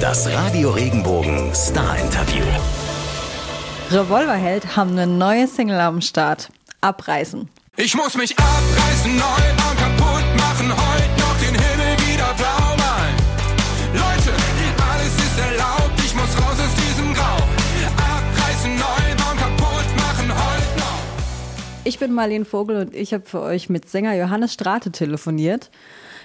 Das 0.00 0.28
Radio 0.28 0.70
Regenbogen 0.70 1.52
Star 1.54 1.98
Interview. 1.98 2.44
Revolverheld 3.90 4.76
haben 4.76 4.92
eine 4.92 5.06
neue 5.06 5.48
Single 5.48 5.80
am 5.80 6.00
Start. 6.00 6.50
Abreißen. 6.80 7.48
Ich 7.76 7.94
muss 7.96 8.14
mich 8.16 8.36
abreißen, 8.38 9.16
neu 9.16 9.20
bauen, 9.20 9.76
kaputt 9.76 10.36
machen, 10.36 10.70
heute 10.70 11.20
noch 11.20 11.36
den 11.38 11.54
Himmel 11.54 11.96
wieder 12.06 12.32
blau 12.34 12.76
malen. 12.76 13.16
Leute, 13.94 14.32
alles 14.92 15.14
ist 15.16 15.38
erlaubt, 15.38 15.98
ich 16.04 16.14
muss 16.14 16.36
raus 16.36 16.58
aus 16.60 16.74
diesem 16.74 17.14
Grau. 17.14 17.36
Abreißen, 17.96 18.76
neu 18.76 19.16
bauen, 19.16 19.36
kaputt 19.36 19.96
machen, 19.96 20.30
heute 20.30 20.78
noch. 20.78 21.02
Ich 21.84 21.98
bin 21.98 22.12
Marlene 22.12 22.44
Vogel 22.44 22.76
und 22.76 22.94
ich 22.94 23.12
habe 23.14 23.24
für 23.24 23.40
euch 23.40 23.68
mit 23.68 23.88
Sänger 23.88 24.14
Johannes 24.14 24.52
Strate 24.52 24.92
telefoniert. 24.92 25.70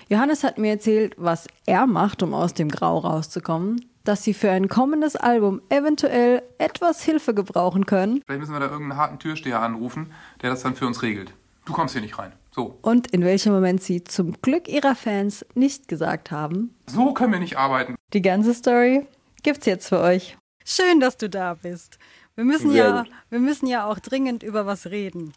Johannes 0.10 0.44
hat 0.44 0.58
mir 0.58 0.72
erzählt, 0.72 1.16
was 1.18 1.48
er 1.66 1.88
macht, 1.88 2.24
um 2.24 2.34
aus 2.34 2.54
dem 2.54 2.70
Grau 2.70 3.00
rauszukommen, 3.00 3.86
dass 4.04 4.24
sie 4.24 4.34
für 4.34 4.52
ein 4.52 4.68
kommendes 4.68 5.16
Album 5.16 5.62
eventuell 5.70 6.42
etwas 6.58 7.04
Hilfe 7.04 7.34
gebrauchen 7.34 7.86
können 7.86 8.22
Vielleicht 8.26 8.42
müssen 8.42 8.54
wir 8.54 8.60
da 8.60 8.68
irgendeinen 8.68 9.00
harten 9.00 9.20
Türsteher 9.20 9.62
anrufen, 9.62 10.12
der 10.42 10.50
das 10.50 10.64
dann 10.64 10.76
für 10.76 10.88
uns 10.88 11.02
regelt. 11.02 11.34
Du 11.66 11.74
kommst 11.74 11.94
hier 11.94 12.02
nicht 12.02 12.20
rein. 12.20 12.34
So. 12.56 12.78
und 12.84 13.08
in 13.08 13.24
welchem 13.24 13.52
Moment 13.52 13.82
sie 13.82 14.04
zum 14.04 14.40
Glück 14.44 14.68
ihrer 14.68 14.94
Fans 14.94 15.44
nicht 15.56 15.88
gesagt 15.88 16.30
haben. 16.30 16.76
So 16.86 17.12
können 17.14 17.34
wir 17.34 17.40
nicht 17.40 17.58
arbeiten. 17.58 17.96
Die 18.14 18.22
ganze 18.22 18.54
Story 18.54 19.08
gibt's 19.42 19.66
jetzt 19.66 19.90
für 19.90 20.00
euch. 20.00 20.38
Schön, 20.64 21.00
dass 21.00 21.18
du 21.18 21.30
da 21.30 21.56
bist. 21.56 21.98
Wir 22.36 22.46
müssen 22.46 22.72
Sehr 22.72 22.86
ja, 22.86 23.02
gut. 23.02 23.12
wir 23.32 23.40
müssen 23.40 23.66
ja 23.66 23.86
auch 23.86 23.98
dringend 23.98 24.44
über 24.44 24.68
was 24.68 24.88
reden. 24.88 25.34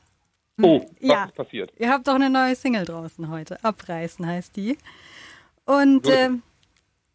Oh, 0.62 0.80
was 0.80 0.90
Ja. 1.00 1.24
ist 1.24 1.34
passiert? 1.34 1.72
Ihr 1.78 1.90
habt 1.90 2.08
doch 2.08 2.14
eine 2.14 2.30
neue 2.30 2.54
Single 2.54 2.84
draußen 2.84 3.30
heute. 3.30 3.62
Abreißen 3.62 4.26
heißt 4.26 4.56
die. 4.56 4.78
Und 5.66 6.08
ähm, 6.08 6.42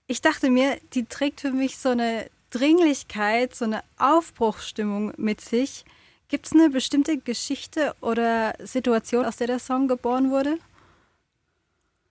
ich 0.08 0.22
dachte 0.22 0.50
mir, 0.50 0.78
die 0.94 1.06
trägt 1.06 1.42
für 1.42 1.52
mich 1.52 1.78
so 1.78 1.90
eine 1.90 2.28
Dringlichkeit, 2.52 3.56
so 3.56 3.66
eine 3.66 3.82
Aufbruchsstimmung 3.98 5.14
mit 5.18 5.42
sich. 5.42 5.86
Gibt 6.28 6.46
es 6.46 6.54
eine 6.54 6.70
bestimmte 6.70 7.18
Geschichte 7.18 7.94
oder 8.02 8.54
Situation, 8.60 9.26
aus 9.26 9.38
der 9.38 9.48
der 9.48 9.60
Song 9.60 9.88
geboren 9.88 10.32
wurde? 10.32 10.58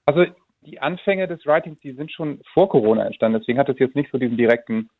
Also 0.06 0.24
die 0.62 0.80
Anfänge 0.80 1.28
des 1.28 1.46
Writings, 1.46 1.78
die 1.80 1.92
sind 1.92 2.10
schon 2.10 2.40
vor 2.52 2.68
Corona 2.68 3.06
entstanden. 3.06 3.38
Deswegen 3.38 3.58
hat 3.58 3.68
es 3.68 3.78
jetzt 3.78 3.94
nicht 3.94 4.10
so 4.10 4.18
diesen 4.18 4.36
direkten 4.36 4.90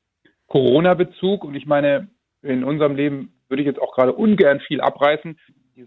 Corona-Bezug. 0.46 1.44
Und 1.44 1.54
ich 1.54 1.66
meine, 1.66 2.08
in 2.42 2.64
unserem 2.64 2.96
Leben 2.96 3.32
würde 3.48 3.62
ich 3.62 3.66
jetzt 3.66 3.80
auch 3.80 3.94
gerade 3.94 4.12
ungern 4.12 4.60
viel 4.60 4.80
abreißen. 4.80 5.38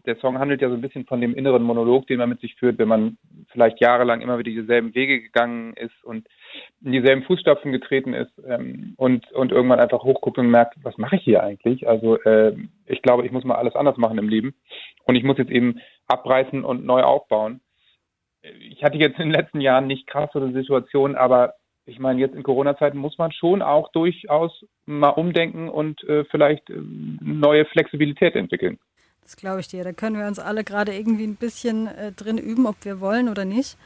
Der 0.05 0.17
Song 0.17 0.39
handelt 0.39 0.61
ja 0.61 0.69
so 0.69 0.75
ein 0.75 0.81
bisschen 0.81 1.05
von 1.05 1.21
dem 1.21 1.35
inneren 1.35 1.63
Monolog, 1.63 2.07
den 2.07 2.17
man 2.17 2.29
mit 2.29 2.39
sich 2.39 2.55
führt, 2.55 2.77
wenn 2.77 2.87
man 2.87 3.17
vielleicht 3.51 3.79
jahrelang 3.79 4.21
immer 4.21 4.37
wieder 4.39 4.51
dieselben 4.51 4.95
Wege 4.95 5.21
gegangen 5.21 5.73
ist 5.73 6.03
und 6.03 6.27
in 6.83 6.91
dieselben 6.91 7.23
Fußstapfen 7.23 7.71
getreten 7.71 8.13
ist 8.13 8.31
ähm, 8.47 8.93
und, 8.97 9.31
und 9.31 9.51
irgendwann 9.51 9.79
einfach 9.79 10.03
hochguckt 10.03 10.37
und 10.37 10.49
merkt, 10.49 10.75
was 10.83 10.97
mache 10.97 11.17
ich 11.17 11.23
hier 11.23 11.43
eigentlich? 11.43 11.87
Also 11.87 12.21
äh, 12.23 12.55
ich 12.85 13.01
glaube, 13.01 13.25
ich 13.25 13.31
muss 13.31 13.43
mal 13.43 13.55
alles 13.55 13.75
anders 13.75 13.97
machen 13.97 14.17
im 14.17 14.29
Leben 14.29 14.53
und 15.05 15.15
ich 15.15 15.23
muss 15.23 15.37
jetzt 15.37 15.51
eben 15.51 15.79
abreißen 16.07 16.63
und 16.63 16.85
neu 16.85 17.01
aufbauen. 17.03 17.61
ich 18.41 18.83
hatte 18.83 18.97
jetzt 18.97 19.19
in 19.19 19.29
den 19.29 19.39
letzten 19.39 19.61
Jahren 19.61 19.87
nicht 19.87 20.07
krassere 20.07 20.51
Situationen, 20.51 21.15
aber 21.15 21.53
ich 21.85 21.99
meine, 21.99 22.19
jetzt 22.19 22.35
in 22.35 22.43
Corona-Zeiten 22.43 22.97
muss 22.97 23.17
man 23.17 23.31
schon 23.31 23.61
auch 23.61 23.91
durchaus 23.91 24.65
mal 24.85 25.09
umdenken 25.09 25.69
und 25.69 26.03
äh, 26.05 26.23
vielleicht 26.25 26.69
äh, 26.69 26.81
neue 27.21 27.65
Flexibilität 27.65 28.35
entwickeln. 28.35 28.79
Das 29.23 29.37
glaube 29.37 29.61
ich 29.61 29.67
dir. 29.67 29.83
Da 29.83 29.93
können 29.93 30.17
wir 30.17 30.27
uns 30.27 30.39
alle 30.39 30.63
gerade 30.63 30.93
irgendwie 30.93 31.25
ein 31.25 31.35
bisschen 31.35 31.87
äh, 31.87 32.11
drin 32.11 32.37
üben, 32.37 32.67
ob 32.67 32.75
wir 32.83 32.99
wollen 32.99 33.29
oder 33.29 33.45
nicht. 33.45 33.77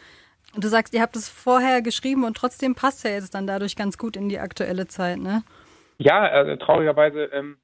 Und 0.56 0.64
du 0.64 0.68
sagst, 0.68 0.94
ihr 0.94 1.02
habt 1.02 1.16
es 1.16 1.30
vorher 1.30 1.82
geschrieben 1.82 2.24
und 2.24 2.36
trotzdem 2.36 2.74
passt 2.74 3.04
ja 3.04 3.12
jetzt 3.12 3.36
dann 3.36 3.48
dadurch 3.48 3.76
ganz 3.76 3.98
gut 3.98 4.18
in 4.18 4.30
die 4.30 4.40
aktuelle 4.40 4.88
Zeit, 4.88 5.20
ne? 5.20 5.44
Ja, 6.00 6.28
äh, 6.28 6.58
traurigerweise 6.58 7.26
ähm, 7.26 7.58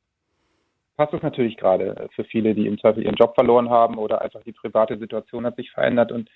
passt 0.97 1.13
es 1.13 1.21
natürlich 1.21 1.57
gerade 1.57 2.09
für 2.15 2.23
viele, 2.25 2.53
die 2.53 2.67
im 2.67 2.79
Zweifel 2.79 3.03
ihren 3.03 3.15
Job 3.15 3.35
verloren 3.35 3.69
haben 3.69 3.97
oder 3.97 4.21
einfach 4.21 4.43
die 4.43 4.51
private 4.51 4.97
Situation 4.97 5.45
hat 5.45 5.55
sich 5.55 5.71
verändert. 5.71 6.11
Und 6.11 6.29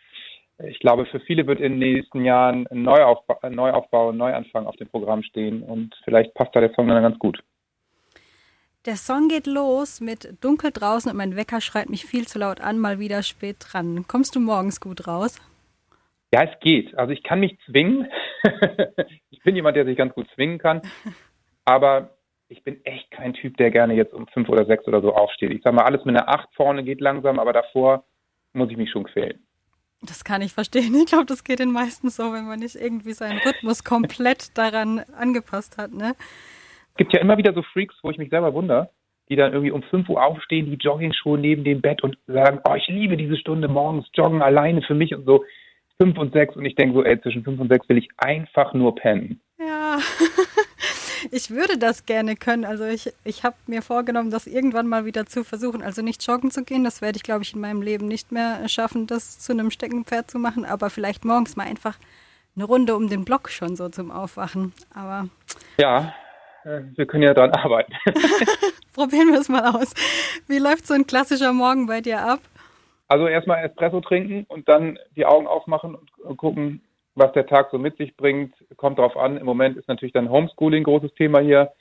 ich 0.64 0.80
glaube, 0.80 1.06
für 1.06 1.20
viele 1.20 1.46
wird 1.46 1.60
in 1.60 1.80
den 1.80 1.94
nächsten 1.94 2.26
Jahren 2.26 2.66
ein 2.68 2.82
Neuaufbau, 2.82 3.38
ein 3.42 3.54
Neuaufbau, 3.54 4.10
ein 4.10 4.18
Neuanfang 4.18 4.66
auf 4.66 4.76
dem 4.78 4.90
Programm 4.90 5.24
stehen. 5.24 5.62
Und 5.62 5.96
vielleicht 6.04 6.34
passt 6.34 6.56
da 6.56 6.62
der 6.62 6.74
Song 6.74 6.88
dann 6.88 7.04
ganz 7.04 7.20
gut. 7.20 7.40
Der 8.88 8.96
Song 8.96 9.28
geht 9.28 9.48
los 9.48 10.00
mit 10.00 10.42
Dunkel 10.42 10.72
draußen 10.72 11.12
und 11.12 11.18
mein 11.18 11.36
Wecker 11.36 11.60
schreit 11.60 11.90
mich 11.90 12.06
viel 12.06 12.26
zu 12.26 12.40
laut 12.40 12.62
an, 12.62 12.80
mal 12.80 13.00
wieder 13.00 13.22
spät 13.22 13.58
dran. 13.60 14.06
Kommst 14.08 14.34
du 14.34 14.40
morgens 14.40 14.80
gut 14.80 15.08
raus? 15.08 15.42
Ja, 16.34 16.44
es 16.44 16.58
geht. 16.62 16.98
Also 16.98 17.12
ich 17.12 17.22
kann 17.22 17.42
mich 17.42 17.60
zwingen. 17.66 18.08
ich 19.30 19.44
bin 19.44 19.58
jemand, 19.58 19.76
der 19.76 19.84
sich 19.84 19.98
ganz 19.98 20.14
gut 20.14 20.30
zwingen 20.36 20.58
kann. 20.58 20.82
Aber 21.66 22.12
ich 22.48 22.64
bin 22.64 22.80
echt 22.86 23.12
kein 23.12 23.34
Typ, 23.34 23.58
der 23.58 23.72
gerne 23.72 23.94
jetzt 23.94 24.14
um 24.14 24.26
fünf 24.28 24.48
oder 24.48 24.66
sechs 24.66 24.88
oder 24.88 25.02
so 25.02 25.14
aufsteht. 25.14 25.52
Ich 25.52 25.64
sag 25.64 25.74
mal, 25.74 25.84
alles 25.84 26.06
mit 26.06 26.16
einer 26.16 26.30
acht 26.30 26.48
vorne 26.56 26.82
geht 26.86 27.02
langsam, 27.02 27.40
aber 27.40 27.52
davor 27.52 28.06
muss 28.54 28.72
ich 28.72 28.78
mich 28.78 28.90
schon 28.90 29.04
quälen. 29.04 29.46
Das 30.02 30.24
kann 30.24 30.42
ich 30.42 30.54
verstehen. 30.54 30.96
Ich 30.96 31.08
glaube, 31.08 31.26
das 31.26 31.44
geht 31.44 31.60
den 31.60 31.74
meisten 31.74 32.10
so, 32.10 32.32
wenn 32.32 32.48
man 32.48 32.60
nicht 32.60 32.76
irgendwie 32.76 33.12
seinen 33.12 33.40
Rhythmus 33.40 33.84
komplett 33.84 34.58
daran 34.58 35.00
angepasst 35.00 35.78
hat, 35.78 35.92
ne? 35.92 36.16
Es 36.98 37.06
gibt 37.06 37.14
ja 37.14 37.20
immer 37.20 37.38
wieder 37.38 37.54
so 37.54 37.62
Freaks, 37.62 37.94
wo 38.02 38.10
ich 38.10 38.18
mich 38.18 38.32
selber 38.32 38.56
wundere, 38.56 38.90
die 39.30 39.36
dann 39.36 39.52
irgendwie 39.54 39.70
um 39.70 39.84
5 39.84 40.10
Uhr 40.10 40.24
aufstehen, 40.24 40.66
die 40.66 40.84
Joggingschuhe 40.84 41.38
neben 41.38 41.64
dem 41.64 41.80
Bett 41.80 42.02
und 42.02 42.18
sagen, 42.26 42.60
oh, 42.68 42.74
ich 42.74 42.88
liebe 42.88 43.18
diese 43.18 43.38
Stunde 43.38 43.68
morgens 43.68 44.08
joggen 44.16 44.42
alleine 44.42 44.82
für 44.82 44.96
mich 44.96 45.14
und 45.14 45.24
so. 45.24 45.46
Fünf 46.02 46.18
und 46.18 46.34
sechs 46.34 46.56
und 46.56 46.66
ich 46.66 46.74
denke 46.74 46.96
so, 46.96 47.04
ey, 47.04 47.22
zwischen 47.22 47.44
fünf 47.44 47.60
und 47.60 47.70
sechs 47.70 47.88
will 47.88 48.00
ich 48.00 48.10
einfach 48.18 48.74
nur 48.74 48.96
pennen. 48.96 49.40
Ja, 49.60 50.00
ich 51.32 51.52
würde 51.52 51.78
das 51.78 52.08
gerne 52.08 52.36
können. 52.36 52.66
Also 52.66 52.86
ich, 52.86 53.14
ich 53.24 53.44
habe 53.44 53.56
mir 53.68 53.84
vorgenommen, 53.84 54.32
das 54.32 54.48
irgendwann 54.48 54.88
mal 54.88 55.06
wieder 55.06 55.28
zu 55.28 55.44
versuchen. 55.44 55.84
Also 55.84 56.02
nicht 56.02 56.26
joggen 56.26 56.50
zu 56.50 56.64
gehen, 56.64 56.84
das 56.84 57.04
werde 57.04 57.18
ich, 57.18 57.24
glaube 57.24 57.44
ich, 57.44 57.54
in 57.54 57.62
meinem 57.62 57.84
Leben 57.84 58.08
nicht 58.08 58.32
mehr 58.32 58.68
schaffen, 58.68 59.06
das 59.06 59.38
zu 59.38 59.54
einem 59.54 59.70
Steckenpferd 59.70 60.32
zu 60.32 60.40
machen. 60.40 60.66
Aber 60.66 60.90
vielleicht 60.90 61.26
morgens 61.26 61.56
mal 61.56 61.68
einfach 61.68 62.00
eine 62.56 62.66
Runde 62.66 62.96
um 62.96 63.08
den 63.08 63.24
Block 63.24 63.50
schon 63.50 63.76
so 63.76 63.88
zum 63.88 64.10
Aufwachen. 64.10 64.74
Aber 64.96 65.30
Ja, 65.78 66.16
wir 66.96 67.06
können 67.06 67.24
ja 67.24 67.34
dran 67.34 67.52
arbeiten. 67.52 67.94
probieren 68.98 69.32
wir 69.32 69.40
es 69.40 69.48
mal 69.48 69.76
aus. 69.76 69.94
Wie 70.48 70.58
läuft 70.58 70.88
so 70.88 70.96
ein 70.96 71.06
klassischer 71.06 71.54
Morgen 71.54 71.86
bei 71.86 72.02
dir 72.02 72.20
ab? 72.20 72.40
Also 73.08 73.28
erstmal 73.28 73.64
Espresso 73.64 74.02
trinken 74.02 74.46
und 74.50 74.68
dann 74.68 74.98
die 75.16 75.26
Augen 75.26 75.48
aufmachen 75.48 75.98
und 76.24 76.38
gucken, 76.38 76.82
was 77.16 77.32
der 77.34 77.46
Tag 77.46 77.70
so 77.72 77.78
mit 77.78 77.96
sich 77.98 78.18
bringt. 78.18 78.54
Kommt 78.76 78.98
drauf 78.98 79.16
an. 79.16 79.38
Im 79.38 79.46
Moment 79.46 79.78
ist 79.78 79.88
natürlich 79.88 80.14
dann 80.14 80.30
Homeschooling 80.30 80.84
großes 80.84 81.14
Thema 81.14 81.40
hier. 81.40 81.72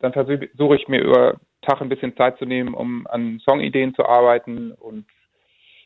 Dann 0.00 0.12
versuche 0.12 0.76
ich 0.76 0.88
mir 0.88 1.00
über 1.00 1.36
Tag 1.62 1.80
ein 1.80 1.88
bisschen 1.88 2.16
Zeit 2.16 2.36
zu 2.38 2.44
nehmen, 2.44 2.74
um 2.74 3.06
an 3.06 3.40
Songideen 3.44 3.94
zu 3.94 4.04
arbeiten 4.04 4.72
und 4.72 5.06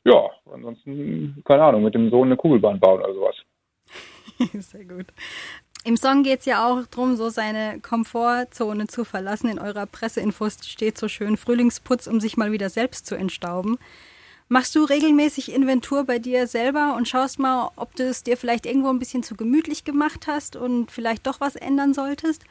ja, 0.04 0.30
ansonsten, 0.50 1.42
keine 1.44 1.62
Ahnung, 1.62 1.84
mit 1.84 1.94
dem 1.94 2.08
Sohn 2.10 2.28
eine 2.28 2.36
Kugelbahn 2.36 2.80
bauen 2.80 3.02
oder 3.02 3.12
sowas. 3.12 3.36
Sehr 4.54 4.84
gut. 4.86 5.06
Im 5.82 5.96
Song 5.96 6.22
geht 6.22 6.40
es 6.40 6.46
ja 6.46 6.66
auch 6.66 6.86
darum, 6.90 7.16
so 7.16 7.30
seine 7.30 7.80
Komfortzone 7.80 8.86
zu 8.86 9.04
verlassen. 9.04 9.48
In 9.48 9.58
eurer 9.58 9.86
Presseinfo 9.86 10.48
steht 10.50 10.98
so 10.98 11.08
schön 11.08 11.38
Frühlingsputz, 11.38 12.06
um 12.06 12.20
sich 12.20 12.36
mal 12.36 12.52
wieder 12.52 12.68
selbst 12.68 13.06
zu 13.06 13.14
entstauben. 13.14 13.78
Machst 14.48 14.74
du 14.74 14.84
regelmäßig 14.84 15.54
Inventur 15.54 16.04
bei 16.04 16.18
dir 16.18 16.46
selber 16.46 16.94
und 16.96 17.08
schaust 17.08 17.38
mal, 17.38 17.70
ob 17.76 17.94
du 17.96 18.02
es 18.02 18.24
dir 18.24 18.36
vielleicht 18.36 18.66
irgendwo 18.66 18.88
ein 18.88 18.98
bisschen 18.98 19.22
zu 19.22 19.36
gemütlich 19.36 19.84
gemacht 19.84 20.26
hast 20.26 20.54
und 20.56 20.90
vielleicht 20.90 21.26
doch 21.26 21.40
was 21.40 21.56
ändern 21.56 21.94
solltest? 21.94 22.44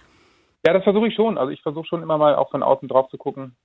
Ja, 0.65 0.73
das 0.73 0.83
versuche 0.83 1.07
ich 1.09 1.13
schon. 1.13 1.37
Also 1.37 1.51
ich 1.51 1.61
versuche 1.61 1.85
schon 1.85 2.01
immer 2.01 2.17
mal 2.17 2.35
auch 2.35 2.49
von 2.49 2.63
außen 2.63 2.87
drauf 2.87 3.09
zu 3.09 3.17
gucken, 3.17 3.55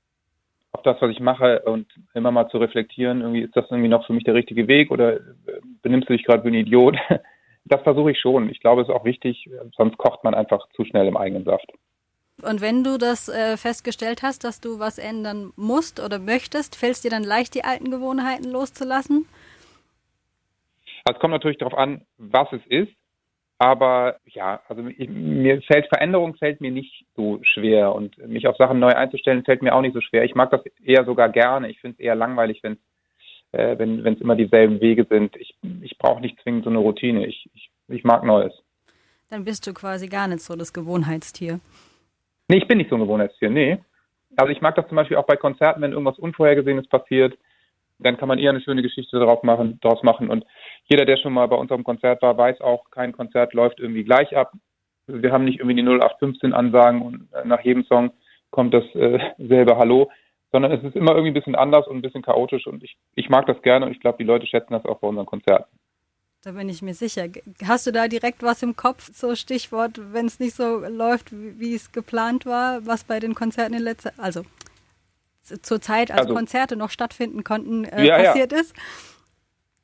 auf 0.73 0.83
das, 0.83 1.01
was 1.01 1.11
ich 1.11 1.21
mache 1.21 1.61
und 1.61 1.87
immer 2.13 2.33
mal 2.33 2.49
zu 2.49 2.59
reflektieren, 2.59 3.21
irgendwie 3.21 3.43
ist 3.43 3.57
das 3.57 3.71
irgendwie 3.71 3.89
noch 3.89 4.07
für 4.07 4.13
mich 4.13 4.25
der 4.25 4.35
richtige 4.35 4.67
Weg 4.67 4.91
oder 4.91 5.15
äh, 5.15 5.21
benimmst 5.83 6.09
du 6.09 6.13
dich 6.13 6.25
gerade 6.25 6.45
wie 6.45 6.49
ein 6.49 6.55
Idiot? 6.55 6.97
Das 7.67 7.83
versuche 7.83 8.11
ich 8.11 8.19
schon. 8.21 8.51
Ich 8.51 8.61
glaube, 8.61 8.83
es 8.83 8.89
ist 8.89 8.95
auch 8.95 9.05
wichtig, 9.05 9.49
sonst 9.77 9.97
kocht 9.97 10.23
man 10.23 10.35
einfach 10.35 10.69
zu 10.75 10.85
schnell 10.85 11.07
im 11.07 11.17
eigenen 11.17 11.45
Saft. 11.45 11.73
Und 12.43 12.61
wenn 12.61 12.83
du 12.83 12.99
das 12.99 13.29
äh, 13.29 13.57
festgestellt 13.57 14.23
hast, 14.23 14.45
dass 14.45 14.61
du 14.61 14.81
was 14.81 14.99
ändern 14.99 15.53
musst 15.57 16.05
oder 16.05 16.19
möchtest, 16.19 16.77
fällt 16.77 16.95
es 16.95 17.03
dir 17.03 17.11
dann 17.11 17.23
leicht, 17.23 17.55
die 17.55 17.65
alten 17.65 17.91
Gewohnheiten 17.91 18.51
loszulassen? 18.51 19.27
Also 21.05 21.17
es 21.17 21.21
kommt 21.21 21.33
natürlich 21.33 21.59
darauf 21.59 21.79
an, 21.79 22.03
was 22.19 22.53
es 22.53 22.63
ist. 22.67 22.93
Aber 23.59 24.17
ja, 24.27 24.61
also 24.69 24.83
mir 24.83 25.63
fällt 25.63 25.87
Veränderung 25.87 26.35
fällt 26.35 26.61
mir 26.61 26.73
nicht 26.73 27.07
so 27.15 27.41
schwer 27.45 27.95
und 27.95 28.19
mich 28.19 28.49
auf 28.49 28.57
Sachen 28.57 28.81
neu 28.81 28.93
einzustellen 28.93 29.45
fällt 29.45 29.63
mir 29.63 29.75
auch 29.75 29.81
nicht 29.81 29.95
so 29.95 30.01
schwer. 30.01 30.25
Ich 30.25 30.35
mag 30.35 30.51
das 30.51 30.61
eher 30.83 31.05
sogar 31.05 31.29
gerne. 31.29 31.71
Ich 31.71 31.81
finde 31.81 31.95
es 31.95 32.05
eher 32.05 32.17
langweilig, 32.17 32.63
wenn 32.63 32.79
äh, 33.55 33.79
wenn 33.79 34.07
es 34.07 34.21
immer 34.21 34.37
dieselben 34.37 34.81
Wege 34.81 35.07
sind. 35.09 35.37
Ich, 35.37 35.57
ich 35.83 35.99
brauche 35.99 36.21
nicht 36.21 36.41
zwingend 36.43 36.65
so 36.65 36.71
eine 36.71 36.79
Routine. 36.79 37.27
Ich, 37.27 37.49
ich, 37.55 37.71
ich 37.89 38.05
mag 38.05 38.25
Neues. 38.25 38.53
Dann 39.31 39.45
bist 39.45 39.67
du 39.67 39.73
quasi 39.73 40.09
gar 40.09 40.29
nicht 40.29 40.41
so 40.41 40.57
das 40.57 40.73
Gewohnheitstier. 40.73 41.61
Nee, 42.49 42.59
ich 42.59 42.69
bin 42.69 42.79
nicht 42.79 42.91
so 42.91 42.97
ein 42.97 43.03
Gewohnheitstier, 43.03 43.51
nee. 43.51 43.79
Also 44.37 44.53
ich 44.53 44.61
mag 44.61 44.75
das 44.75 44.87
zum 44.89 44.97
Beispiel 44.97 45.17
auch 45.17 45.27
bei 45.27 45.37
Konzerten, 45.37 45.81
wenn 45.81 45.93
irgendwas 45.93 46.19
Unvorhergesehenes 46.19 46.89
passiert, 46.89 47.39
dann 47.99 48.17
kann 48.17 48.29
man 48.29 48.39
eher 48.39 48.51
eine 48.51 48.61
schöne 48.61 48.83
Geschichte 48.83 49.19
darauf 49.19 49.43
machen, 49.43 49.79
daraus 49.81 50.03
machen. 50.03 50.29
Und 50.29 50.45
jeder, 50.85 51.05
der 51.05 51.17
schon 51.17 51.33
mal 51.33 51.47
bei 51.47 51.57
unserem 51.57 51.85
Konzert 51.85 52.23
war, 52.23 52.37
weiß 52.37 52.61
auch, 52.61 52.91
kein 52.91 53.13
Konzert 53.13 53.55
läuft 53.55 53.79
irgendwie 53.79 54.05
gleich 54.05 54.37
ab. 54.37 54.53
Wir 55.07 55.33
haben 55.33 55.45
nicht 55.45 55.61
irgendwie 55.61 55.77
die 55.77 55.89
0815 55.89 56.53
Ansagen 56.53 57.03
und 57.03 57.29
äh, 57.33 57.47
nach 57.47 57.61
jedem 57.61 57.85
Song 57.85 58.11
kommt 58.51 58.75
das 58.75 58.85
äh, 58.95 59.19
selbe 59.39 59.77
Hallo, 59.77 60.11
sondern 60.55 60.71
es 60.71 60.85
ist 60.85 60.95
immer 60.95 61.11
irgendwie 61.17 61.33
ein 61.33 61.35
bisschen 61.35 61.57
anders 61.57 61.89
und 61.89 61.97
ein 61.97 62.01
bisschen 62.03 62.23
chaotisch 62.23 62.69
und 62.69 62.85
ich, 62.85 62.97
ich 63.17 63.29
mag 63.29 63.45
das 63.47 63.61
gerne 63.63 63.87
und 63.87 63.91
ich 63.93 63.99
glaube, 63.99 64.19
die 64.19 64.25
Leute 64.25 64.47
schätzen 64.47 64.73
das 64.73 64.85
auch 64.85 65.01
bei 65.01 65.09
unseren 65.09 65.27
Konzerten. 65.27 65.65
Da 66.45 66.53
bin 66.53 66.69
ich 66.69 66.81
mir 66.81 66.95
sicher. 66.95 67.25
Hast 67.67 67.89
du 67.89 67.91
da 67.91 68.07
direkt 68.07 68.45
was 68.45 68.63
im 68.63 68.77
Kopf, 68.77 69.11
so 69.13 69.35
Stichwort, 69.35 70.01
wenn 70.13 70.27
es 70.27 70.39
nicht 70.39 70.55
so 70.55 70.79
läuft, 70.87 71.33
wie, 71.33 71.59
wie 71.59 71.75
es 71.75 71.91
geplant 71.91 72.47
war, 72.47 72.87
was 72.87 73.03
bei 73.03 73.19
den 73.19 73.35
Konzerten 73.35 73.75
in 73.75 73.83
letzter, 73.83 74.13
also 74.17 74.43
zur 75.43 75.81
Zeit, 75.81 76.13
als 76.13 76.21
Also- 76.23 76.35
Konzerte 76.35 76.77
noch 76.77 76.91
stattfinden 76.91 77.43
konnten, 77.43 77.85
äh, 77.87 78.05
Ja, 78.07 78.17
ja. 78.23 78.25
passiert 78.29 78.53
ist? 78.53 78.77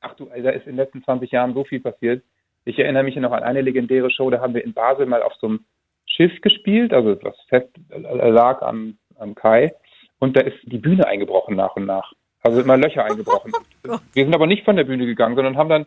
Ach 0.03 0.15
du, 0.15 0.27
da 0.27 0.51
ist 0.51 0.67
in 0.67 0.73
den 0.73 0.77
letzten 0.77 1.03
20 1.03 1.33
Jahren 1.33 1.53
so 1.53 1.65
viel 1.65 1.81
passiert. 1.81 2.23
Ich 2.65 2.79
erinnere 2.79 3.03
mich 3.03 3.17
noch 3.17 3.33
an 3.33 3.43
eine 3.43 3.61
legendäre 3.61 4.09
Show, 4.13 4.31
da 4.31 4.41
haben 4.41 4.55
wir 4.55 4.63
in 4.65 4.73
Basel 4.73 5.07
mal 5.07 5.23
auf 5.23 5.33
so 5.41 5.49
einem 5.49 5.65
Schiff 6.07 6.41
gespielt, 6.43 6.93
also 6.93 7.17
das 7.17 7.35
fest 7.49 7.71
äh, 7.89 7.99
lag 7.99 8.63
am, 8.63 8.99
am 9.19 9.35
Kai 9.35 9.75
und 10.21 10.37
da 10.37 10.43
ist 10.43 10.57
die 10.63 10.79
Bühne 10.79 11.07
eingebrochen 11.07 11.57
nach 11.57 11.75
und 11.75 11.87
nach. 11.87 12.13
Also 12.43 12.61
immer 12.61 12.77
Löcher 12.77 13.05
eingebrochen. 13.05 13.53
Wir 14.13 14.25
sind 14.25 14.35
aber 14.35 14.47
nicht 14.47 14.65
von 14.65 14.77
der 14.77 14.85
Bühne 14.85 15.07
gegangen, 15.07 15.35
sondern 15.35 15.57
haben 15.57 15.69
dann 15.69 15.87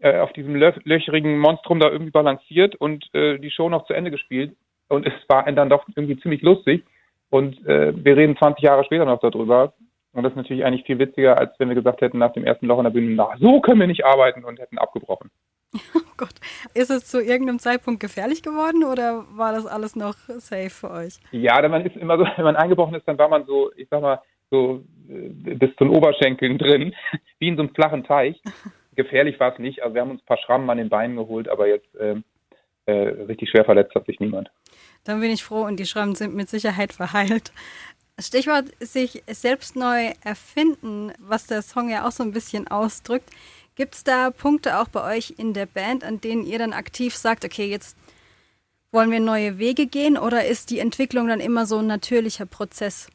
äh, 0.00 0.18
auf 0.18 0.32
diesem 0.32 0.54
lö 0.54 0.72
löcherigen 0.84 1.38
Monstrum 1.38 1.80
da 1.80 1.90
irgendwie 1.90 2.10
balanciert 2.10 2.74
und 2.76 3.04
äh, 3.14 3.38
die 3.38 3.50
Show 3.50 3.68
noch 3.68 3.86
zu 3.86 3.92
Ende 3.92 4.10
gespielt. 4.10 4.56
Und 4.88 5.06
es 5.06 5.12
war 5.28 5.50
dann 5.50 5.68
doch 5.68 5.86
irgendwie 5.94 6.18
ziemlich 6.18 6.42
lustig. 6.42 6.84
Und 7.30 7.64
äh, 7.66 7.92
wir 8.04 8.16
reden 8.16 8.36
20 8.36 8.62
Jahre 8.62 8.84
später 8.84 9.04
noch 9.04 9.20
darüber. 9.20 9.74
Und 10.12 10.22
das 10.22 10.32
ist 10.32 10.36
natürlich 10.36 10.64
eigentlich 10.64 10.84
viel 10.84 10.98
witziger, 10.98 11.36
als 11.36 11.58
wenn 11.58 11.68
wir 11.68 11.74
gesagt 11.74 12.00
hätten 12.00 12.18
nach 12.18 12.32
dem 12.32 12.44
ersten 12.44 12.66
Loch 12.66 12.78
in 12.78 12.84
der 12.84 12.90
Bühne, 12.90 13.14
na, 13.16 13.30
so 13.40 13.60
können 13.60 13.80
wir 13.80 13.88
nicht 13.88 14.04
arbeiten 14.04 14.44
und 14.44 14.60
hätten 14.60 14.78
abgebrochen. 14.78 15.30
Oh 15.94 16.16
Gott. 16.16 16.34
Ist 16.74 16.90
es 16.90 17.06
zu 17.06 17.20
irgendeinem 17.20 17.58
Zeitpunkt 17.58 18.00
gefährlich 18.00 18.42
geworden 18.42 18.84
oder 18.84 19.24
war 19.36 19.52
das 19.52 19.66
alles 19.66 19.96
noch 19.96 20.14
safe 20.28 20.70
für 20.70 20.90
euch? 20.90 21.18
Ja, 21.32 21.60
denn 21.60 21.70
man 21.70 21.84
ist 21.84 21.96
immer 21.96 22.16
so, 22.16 22.24
wenn 22.36 22.44
man 22.44 22.56
eingebrochen 22.56 22.94
ist, 22.94 23.06
dann 23.06 23.18
war 23.18 23.28
man 23.28 23.44
so, 23.46 23.72
ich 23.76 23.88
sag 23.90 24.00
mal, 24.00 24.20
so 24.50 24.84
äh, 25.08 25.28
bis 25.54 25.70
zu 25.76 25.84
den 25.84 25.90
Oberschenkeln 25.90 26.58
drin, 26.58 26.94
wie 27.38 27.48
in 27.48 27.56
so 27.56 27.62
einem 27.62 27.74
flachen 27.74 28.04
Teich. 28.04 28.40
Gefährlich 28.94 29.40
war 29.40 29.52
es 29.52 29.58
nicht. 29.58 29.82
Also 29.82 29.94
wir 29.94 30.02
haben 30.02 30.12
uns 30.12 30.22
ein 30.22 30.26
paar 30.26 30.38
Schrammen 30.38 30.70
an 30.70 30.78
den 30.78 30.88
Beinen 30.88 31.16
geholt, 31.16 31.48
aber 31.48 31.66
jetzt 31.66 31.88
ähm, 31.98 32.22
äh, 32.86 32.92
richtig 32.92 33.50
schwer 33.50 33.64
verletzt 33.64 33.94
hat 33.94 34.06
sich 34.06 34.20
niemand. 34.20 34.50
Dann 35.02 35.20
bin 35.20 35.30
ich 35.30 35.42
froh 35.42 35.62
und 35.64 35.78
die 35.78 35.86
Schrammen 35.86 36.14
sind 36.14 36.34
mit 36.34 36.48
Sicherheit 36.48 36.92
verheilt. 36.92 37.52
Stichwort 38.18 38.66
sich 38.78 39.24
selbst 39.26 39.74
neu 39.74 40.12
erfinden, 40.22 41.12
was 41.18 41.46
der 41.46 41.62
Song 41.62 41.90
ja 41.90 42.06
auch 42.06 42.12
so 42.12 42.22
ein 42.22 42.30
bisschen 42.30 42.68
ausdrückt. 42.68 43.28
Gibt 43.76 43.94
es 43.94 44.04
da 44.04 44.30
Punkte 44.30 44.78
auch 44.78 44.88
bei 44.88 45.16
euch 45.16 45.34
in 45.36 45.52
der 45.52 45.66
Band, 45.66 46.04
an 46.04 46.20
denen 46.20 46.46
ihr 46.46 46.58
dann 46.58 46.72
aktiv 46.72 47.14
sagt, 47.14 47.44
okay, 47.44 47.66
jetzt 47.66 47.96
wollen 48.92 49.10
wir 49.10 49.18
neue 49.18 49.58
Wege 49.58 49.86
gehen 49.86 50.16
oder 50.16 50.44
ist 50.44 50.70
die 50.70 50.78
Entwicklung 50.78 51.26
dann 51.26 51.40
immer 51.40 51.66
so 51.66 51.78
ein 51.78 51.86
natürlicher 51.88 52.46
Prozess? 52.46 53.10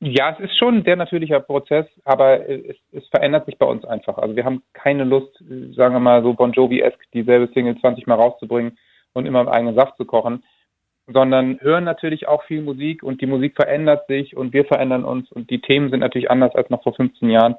Ja, 0.00 0.36
es 0.36 0.50
ist 0.50 0.58
schon 0.58 0.78
ein 0.78 0.82
sehr 0.82 0.96
natürlicher 0.96 1.38
Prozess, 1.38 1.86
aber 2.04 2.48
es, 2.48 2.76
es 2.90 3.06
verändert 3.06 3.46
sich 3.46 3.56
bei 3.56 3.66
uns 3.66 3.84
einfach. 3.84 4.18
Also 4.18 4.34
wir 4.34 4.44
haben 4.44 4.64
keine 4.72 5.04
Lust, 5.04 5.32
sagen 5.76 5.94
wir 5.94 6.00
mal 6.00 6.24
so 6.24 6.34
Bon 6.34 6.52
Jovi-esque 6.52 7.04
dieselbe 7.14 7.52
Single 7.54 7.78
20 7.78 8.08
Mal 8.08 8.16
rauszubringen 8.16 8.76
und 9.12 9.26
immer 9.26 9.42
im 9.42 9.48
eigenen 9.48 9.76
Saft 9.76 9.96
zu 9.96 10.04
kochen, 10.04 10.42
sondern 11.06 11.60
hören 11.60 11.84
natürlich 11.84 12.26
auch 12.26 12.42
viel 12.42 12.62
Musik 12.62 13.04
und 13.04 13.20
die 13.20 13.26
Musik 13.26 13.54
verändert 13.54 14.08
sich 14.08 14.36
und 14.36 14.52
wir 14.52 14.64
verändern 14.64 15.04
uns 15.04 15.30
und 15.30 15.50
die 15.50 15.60
Themen 15.60 15.90
sind 15.90 16.00
natürlich 16.00 16.32
anders 16.32 16.56
als 16.56 16.68
noch 16.70 16.82
vor 16.82 16.96
15 16.96 17.30
Jahren. 17.30 17.54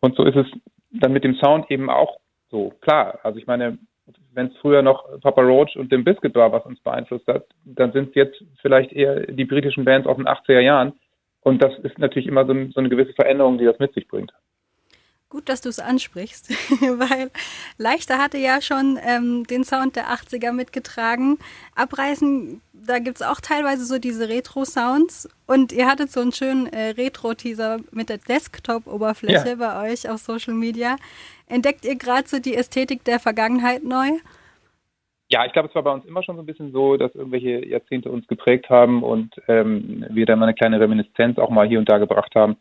Und 0.00 0.16
so 0.16 0.24
ist 0.24 0.36
es 0.36 0.46
dann 0.90 1.12
mit 1.12 1.24
dem 1.24 1.34
Sound 1.34 1.70
eben 1.70 1.90
auch 1.90 2.18
so. 2.50 2.72
Klar, 2.80 3.18
also 3.22 3.38
ich 3.38 3.46
meine, 3.46 3.78
wenn 4.32 4.46
es 4.46 4.56
früher 4.58 4.82
noch 4.82 5.04
Papa 5.20 5.42
Roach 5.42 5.76
und 5.76 5.92
dem 5.92 6.04
Biscuit 6.04 6.34
war, 6.34 6.52
was 6.52 6.64
uns 6.64 6.80
beeinflusst 6.80 7.26
hat, 7.26 7.44
dann 7.64 7.92
sind 7.92 8.10
es 8.10 8.14
jetzt 8.14 8.44
vielleicht 8.62 8.92
eher 8.92 9.26
die 9.26 9.44
britischen 9.44 9.84
Bands 9.84 10.06
aus 10.06 10.16
den 10.16 10.28
80er 10.28 10.60
Jahren. 10.60 10.92
Und 11.40 11.62
das 11.62 11.76
ist 11.80 11.98
natürlich 11.98 12.28
immer 12.28 12.46
so, 12.46 12.52
so 12.72 12.80
eine 12.80 12.88
gewisse 12.88 13.12
Veränderung, 13.12 13.58
die 13.58 13.64
das 13.64 13.78
mit 13.78 13.92
sich 13.94 14.08
bringt. 14.08 14.32
Gut, 15.30 15.50
dass 15.50 15.60
du 15.60 15.68
es 15.68 15.78
ansprichst, 15.78 16.48
weil 16.80 17.30
Leichter 17.76 18.16
hatte 18.16 18.38
ja 18.38 18.62
schon 18.62 18.98
ähm, 19.04 19.44
den 19.46 19.62
Sound 19.62 19.94
der 19.94 20.06
80er 20.06 20.52
mitgetragen. 20.52 21.38
Abreißen, 21.74 22.62
da 22.72 22.98
gibt's 22.98 23.20
auch 23.20 23.40
teilweise 23.42 23.84
so 23.84 23.98
diese 23.98 24.30
Retro-Sounds. 24.30 25.28
Und 25.46 25.72
ihr 25.72 25.86
hattet 25.86 26.10
so 26.10 26.20
einen 26.20 26.32
schönen 26.32 26.66
äh, 26.68 26.90
Retro-Teaser 26.96 27.80
mit 27.90 28.08
der 28.08 28.16
Desktop-Oberfläche 28.16 29.50
Ja. 29.50 29.54
bei 29.56 29.90
euch 29.92 30.08
auf 30.08 30.18
Social 30.20 30.54
Media. 30.54 30.96
Entdeckt 31.46 31.84
ihr 31.84 31.96
gerade 31.96 32.26
so 32.26 32.38
die 32.38 32.54
Ästhetik 32.54 33.04
der 33.04 33.20
Vergangenheit 33.20 33.84
neu? 33.84 34.08
Ja, 35.30 35.44
ich 35.44 35.52
glaube, 35.52 35.68
es 35.68 35.74
war 35.74 35.82
bei 35.82 35.92
uns 35.92 36.06
immer 36.06 36.22
schon 36.22 36.36
so 36.36 36.42
ein 36.42 36.46
bisschen 36.46 36.72
so, 36.72 36.96
dass 36.96 37.14
irgendwelche 37.14 37.66
Jahrzehnte 37.66 38.10
uns 38.10 38.26
geprägt 38.28 38.70
haben 38.70 39.02
und 39.02 39.34
ähm, 39.46 40.06
wir 40.08 40.24
da 40.24 40.36
mal 40.36 40.46
eine 40.46 40.54
kleine 40.54 40.80
Reminiszenz 40.80 41.36
auch 41.36 41.50
mal 41.50 41.68
hier 41.68 41.78
und 41.78 41.88
da 41.90 41.98
gebracht 41.98 42.34
haben. 42.34 42.56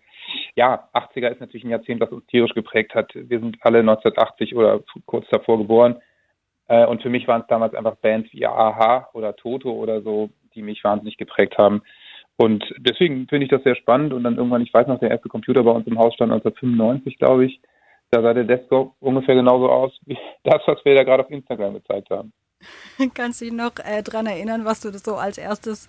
Ja, 0.57 0.89
80er 0.95 1.29
ist 1.29 1.39
natürlich 1.39 1.63
ein 1.65 1.69
Jahrzehnt, 1.69 2.01
was 2.01 2.09
uns 2.09 2.25
tierisch 2.25 2.55
geprägt 2.55 2.95
hat. 2.95 3.11
Wir 3.13 3.39
sind 3.39 3.57
alle 3.61 3.79
1980 3.79 4.55
oder 4.55 4.81
kurz 5.05 5.27
davor 5.29 5.59
geboren. 5.59 6.01
Äh, 6.67 6.87
und 6.87 7.03
für 7.03 7.11
mich 7.11 7.27
waren 7.27 7.41
es 7.41 7.47
damals 7.47 7.75
einfach 7.75 7.95
Bands 7.97 8.33
wie 8.33 8.43
Aha 8.47 9.07
oder 9.13 9.35
Toto 9.35 9.71
oder 9.71 10.01
so, 10.01 10.31
die 10.55 10.63
mich 10.63 10.83
wahnsinnig 10.83 11.17
geprägt 11.17 11.59
haben. 11.59 11.83
Und 12.37 12.65
deswegen 12.79 13.27
finde 13.27 13.45
ich 13.45 13.51
das 13.51 13.61
sehr 13.61 13.75
spannend. 13.75 14.13
Und 14.13 14.23
dann 14.23 14.37
irgendwann, 14.37 14.63
ich 14.63 14.73
weiß 14.73 14.87
noch, 14.87 14.99
der 14.99 15.11
erste 15.11 15.29
Computer 15.29 15.61
bei 15.61 15.69
uns 15.69 15.85
im 15.85 15.99
Haus 15.99 16.15
stand 16.15 16.31
1995, 16.31 17.19
glaube 17.19 17.45
ich. 17.45 17.61
Da 18.09 18.23
sah 18.23 18.33
der 18.33 18.45
Desktop 18.45 18.95
ungefähr 18.99 19.35
genauso 19.35 19.69
aus 19.69 19.95
wie 20.05 20.17
das, 20.43 20.63
was 20.65 20.83
wir 20.83 20.95
da 20.95 21.03
gerade 21.03 21.23
auf 21.23 21.29
Instagram 21.29 21.75
gezeigt 21.75 22.09
haben. 22.09 22.33
Kannst 23.13 23.41
du 23.41 23.45
dich 23.45 23.53
noch 23.53 23.73
äh, 23.85 24.01
dran 24.01 24.25
erinnern, 24.25 24.65
was 24.65 24.81
du 24.81 24.91
so 24.91 25.17
als 25.17 25.37
erstes 25.37 25.87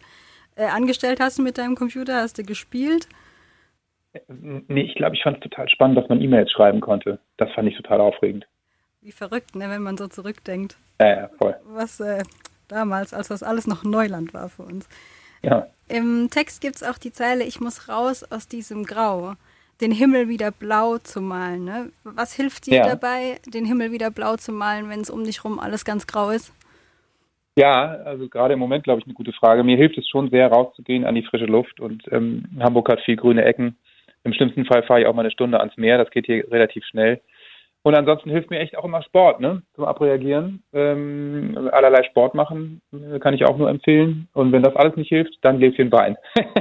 äh, 0.56 0.66
angestellt 0.66 1.20
hast 1.20 1.38
mit 1.38 1.56
deinem 1.56 1.74
Computer? 1.74 2.16
Hast 2.16 2.36
du 2.36 2.42
gespielt? 2.42 3.08
Nee, 4.28 4.82
ich 4.82 4.94
glaube, 4.94 5.16
ich 5.16 5.22
fand 5.22 5.36
es 5.36 5.42
total 5.42 5.68
spannend, 5.68 5.98
dass 5.98 6.08
man 6.08 6.20
E-Mails 6.20 6.50
schreiben 6.50 6.80
konnte. 6.80 7.18
Das 7.36 7.50
fand 7.52 7.68
ich 7.68 7.76
total 7.76 8.00
aufregend. 8.00 8.46
Wie 9.02 9.12
verrückt, 9.12 9.54
ne, 9.54 9.68
wenn 9.68 9.82
man 9.82 9.96
so 9.96 10.08
zurückdenkt. 10.08 10.76
Ja, 11.00 11.08
ja, 11.08 11.28
voll. 11.38 11.56
was 11.66 12.00
äh, 12.00 12.22
damals, 12.68 13.14
als 13.14 13.28
das 13.28 13.42
alles 13.42 13.66
noch 13.66 13.84
Neuland 13.84 14.34
war 14.34 14.48
für 14.48 14.62
uns. 14.62 14.88
Ja. 15.42 15.68
Im 15.88 16.28
Text 16.30 16.60
gibt 16.60 16.76
es 16.76 16.82
auch 16.82 16.98
die 16.98 17.12
Zeile, 17.12 17.44
ich 17.44 17.60
muss 17.60 17.88
raus 17.88 18.24
aus 18.30 18.48
diesem 18.48 18.84
Grau, 18.84 19.34
den 19.80 19.92
Himmel 19.92 20.28
wieder 20.28 20.50
blau 20.50 20.98
zu 20.98 21.20
malen. 21.20 21.64
Ne? 21.64 21.90
Was 22.02 22.32
hilft 22.34 22.66
dir 22.66 22.78
Ja. 22.78 22.88
dabei, 22.88 23.38
den 23.46 23.64
Himmel 23.64 23.92
wieder 23.92 24.10
blau 24.10 24.36
zu 24.36 24.50
malen, 24.52 24.88
wenn 24.88 25.00
es 25.00 25.10
um 25.10 25.22
dich 25.22 25.44
rum 25.44 25.60
alles 25.60 25.84
ganz 25.84 26.06
grau 26.06 26.30
ist? 26.30 26.52
Ja, 27.56 27.96
also 28.04 28.28
gerade 28.28 28.54
im 28.54 28.60
Moment, 28.60 28.84
glaube 28.84 29.00
ich, 29.00 29.06
eine 29.06 29.14
gute 29.14 29.32
Frage. 29.32 29.64
Mir 29.64 29.76
hilft 29.76 29.98
es 29.98 30.08
schon 30.08 30.30
sehr, 30.30 30.48
rauszugehen 30.48 31.04
an 31.04 31.14
die 31.14 31.24
frische 31.24 31.46
Luft 31.46 31.80
und 31.80 32.02
ähm, 32.12 32.44
Hamburg 32.60 32.88
hat 32.88 33.00
viel 33.00 33.16
grüne 33.16 33.44
Ecken. 33.44 33.76
Im 34.28 34.34
schlimmsten 34.34 34.66
Fall 34.66 34.82
fahre 34.82 35.00
ich 35.00 35.06
auch 35.06 35.14
mal 35.14 35.22
eine 35.22 35.30
Stunde 35.30 35.58
ans 35.58 35.78
Meer, 35.78 35.96
das 35.96 36.10
geht 36.10 36.26
hier 36.26 36.44
relativ 36.52 36.84
schnell. 36.84 37.22
Und 37.82 37.94
ansonsten 37.94 38.28
hilft 38.28 38.50
mir 38.50 38.58
echt 38.58 38.76
auch 38.76 38.84
immer 38.84 39.02
Sport, 39.02 39.40
ne? 39.40 39.62
Zum 39.74 39.84
Abreagieren. 39.84 40.62
Ähm, 40.74 41.70
allerlei 41.72 42.02
Sport 42.02 42.34
machen 42.34 42.82
äh, 42.92 43.18
kann 43.20 43.32
ich 43.32 43.46
auch 43.46 43.56
nur 43.56 43.70
empfehlen. 43.70 44.28
Und 44.34 44.52
wenn 44.52 44.62
das 44.62 44.76
alles 44.76 44.96
nicht 44.96 45.08
hilft, 45.08 45.38
dann 45.40 45.58
Gläschen 45.58 45.90
Wein. 45.90 46.18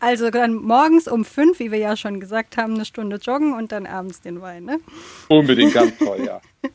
Also 0.00 0.30
dann 0.30 0.54
morgens 0.54 1.06
um 1.06 1.24
fünf, 1.24 1.58
wie 1.58 1.70
wir 1.70 1.78
ja 1.78 1.96
schon 1.96 2.20
gesagt 2.20 2.56
haben, 2.56 2.74
eine 2.74 2.84
Stunde 2.84 3.16
joggen 3.16 3.54
und 3.54 3.72
dann 3.72 3.86
abends 3.86 4.20
den 4.20 4.40
Wein. 4.40 4.64
Ne? 4.64 4.78
Unbedingt 5.28 5.74
ganz 5.74 5.96
toll, 5.98 6.24
ja. 6.24 6.40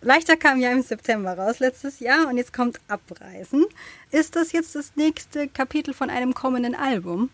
Leichter 0.00 0.36
kam 0.36 0.60
ja 0.60 0.70
im 0.70 0.82
September 0.82 1.36
raus 1.36 1.58
letztes 1.58 2.00
Jahr 2.00 2.28
und 2.28 2.36
jetzt 2.36 2.52
kommt 2.52 2.78
Abreisen. 2.88 3.66
Ist 4.10 4.36
das 4.36 4.52
jetzt 4.52 4.74
das 4.74 4.96
nächste 4.96 5.48
Kapitel 5.48 5.92
von 5.92 6.10
einem 6.10 6.32
kommenden 6.32 6.74
Album? 6.74 7.30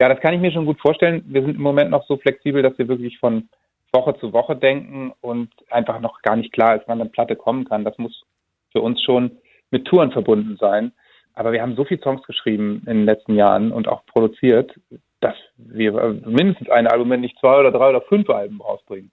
Ja, 0.00 0.08
das 0.08 0.20
kann 0.20 0.34
ich 0.34 0.40
mir 0.40 0.52
schon 0.52 0.66
gut 0.66 0.80
vorstellen. 0.80 1.22
Wir 1.26 1.42
sind 1.42 1.56
im 1.56 1.62
Moment 1.62 1.90
noch 1.90 2.06
so 2.06 2.16
flexibel, 2.16 2.62
dass 2.62 2.76
wir 2.78 2.88
wirklich 2.88 3.18
von 3.18 3.48
Woche 3.92 4.18
zu 4.18 4.32
Woche 4.32 4.56
denken 4.56 5.12
und 5.20 5.50
einfach 5.70 6.00
noch 6.00 6.22
gar 6.22 6.36
nicht 6.36 6.52
klar 6.52 6.76
ist, 6.76 6.84
wann 6.86 7.00
eine 7.00 7.10
Platte 7.10 7.36
kommen 7.36 7.64
kann. 7.64 7.84
Das 7.84 7.98
muss 7.98 8.24
für 8.72 8.80
uns 8.80 9.02
schon 9.02 9.38
mit 9.70 9.86
Touren 9.86 10.10
verbunden 10.10 10.56
sein. 10.58 10.92
Aber 11.34 11.52
wir 11.52 11.62
haben 11.62 11.76
so 11.76 11.84
viele 11.84 12.00
Songs 12.02 12.22
geschrieben 12.26 12.82
in 12.86 12.98
den 12.98 13.04
letzten 13.04 13.34
Jahren 13.34 13.72
und 13.72 13.88
auch 13.88 14.04
produziert, 14.06 14.74
dass 15.20 15.36
wir 15.56 15.94
äh, 15.94 16.12
mindestens 16.26 16.68
ein 16.68 16.86
Album, 16.86 17.10
wenn 17.10 17.20
nicht 17.20 17.38
zwei 17.38 17.58
oder 17.58 17.70
drei 17.70 17.90
oder 17.90 18.02
fünf 18.02 18.28
Alben 18.28 18.60
rausbringen. 18.60 19.10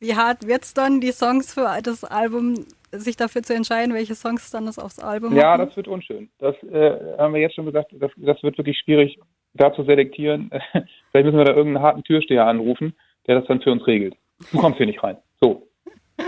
Wie 0.00 0.14
hart 0.14 0.46
wird's 0.46 0.72
dann, 0.72 1.00
die 1.00 1.12
Songs 1.12 1.52
für 1.52 1.68
das 1.82 2.04
Album, 2.04 2.64
sich 2.90 3.16
dafür 3.16 3.42
zu 3.42 3.54
entscheiden, 3.54 3.94
welche 3.94 4.14
Songs 4.14 4.50
dann 4.50 4.66
das 4.66 4.78
aufs 4.78 4.98
Album 4.98 5.36
Ja, 5.36 5.56
machen? 5.56 5.66
das 5.66 5.76
wird 5.76 5.88
unschön. 5.88 6.30
Das 6.38 6.56
äh, 6.62 7.18
haben 7.18 7.34
wir 7.34 7.40
jetzt 7.40 7.54
schon 7.54 7.66
gesagt, 7.66 7.92
das, 7.92 8.10
das 8.16 8.42
wird 8.42 8.56
wirklich 8.56 8.78
schwierig, 8.78 9.18
da 9.54 9.72
zu 9.72 9.84
selektieren. 9.84 10.50
Vielleicht 10.72 11.24
müssen 11.24 11.38
wir 11.38 11.44
da 11.44 11.54
irgendeinen 11.54 11.84
harten 11.84 12.04
Türsteher 12.04 12.46
anrufen, 12.46 12.94
der 13.26 13.36
das 13.38 13.46
dann 13.48 13.60
für 13.60 13.72
uns 13.72 13.86
regelt. 13.86 14.14
Du 14.52 14.58
kommst 14.58 14.78
hier 14.78 14.86
nicht 14.86 15.02
rein. 15.02 15.16
So. 15.40 15.66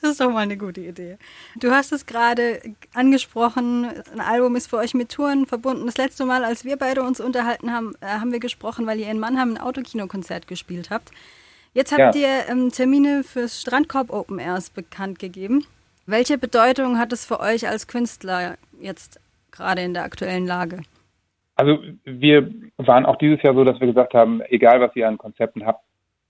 Das 0.00 0.12
ist 0.12 0.20
doch 0.20 0.30
mal 0.30 0.40
eine 0.40 0.56
gute 0.56 0.80
Idee. 0.80 1.16
Du 1.58 1.72
hast 1.72 1.90
es 1.90 2.06
gerade 2.06 2.60
angesprochen, 2.94 3.86
ein 4.12 4.20
Album 4.20 4.54
ist 4.54 4.68
für 4.68 4.76
euch 4.76 4.94
mit 4.94 5.10
Touren 5.10 5.46
verbunden. 5.46 5.86
Das 5.86 5.96
letzte 5.96 6.24
Mal, 6.24 6.44
als 6.44 6.64
wir 6.64 6.76
beide 6.76 7.02
uns 7.02 7.18
unterhalten 7.20 7.72
haben, 7.72 7.94
äh, 8.00 8.06
haben 8.06 8.30
wir 8.30 8.38
gesprochen, 8.38 8.86
weil 8.86 9.00
ihr 9.00 9.10
in 9.10 9.18
Mannheim 9.18 9.54
ein 9.54 9.58
Autokinokonzert 9.58 10.46
gespielt 10.46 10.90
habt. 10.90 11.10
Jetzt 11.74 11.90
habt 11.90 12.14
Ja. 12.14 12.20
ihr 12.20 12.48
ähm, 12.48 12.70
Termine 12.70 13.24
fürs 13.24 13.60
Strandkorb 13.60 14.10
Open 14.12 14.38
Airs 14.38 14.70
bekannt 14.70 15.18
gegeben. 15.18 15.66
Welche 16.06 16.38
Bedeutung 16.38 16.98
hat 16.98 17.12
es 17.12 17.26
für 17.26 17.40
euch 17.40 17.66
als 17.66 17.88
Künstler 17.88 18.56
jetzt 18.80 19.18
gerade 19.50 19.82
in 19.82 19.94
der 19.94 20.04
aktuellen 20.04 20.46
Lage? 20.46 20.82
Also 21.56 21.78
wir 22.04 22.50
waren 22.76 23.06
auch 23.06 23.16
dieses 23.16 23.42
Jahr 23.42 23.54
so, 23.54 23.64
dass 23.64 23.80
wir 23.80 23.86
gesagt 23.86 24.14
haben, 24.14 24.42
egal 24.48 24.80
was 24.80 24.94
ihr 24.94 25.08
an 25.08 25.18
Konzepten 25.18 25.66
habt, 25.66 25.82